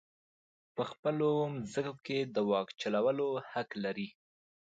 په 0.75 0.83
خپلو 0.91 1.29
مځکو 1.61 1.93
کې 2.05 2.17
د 2.35 2.37
واک 2.49 2.67
چلولو 2.81 3.27
حق 3.51 3.69
لري. 3.83 4.07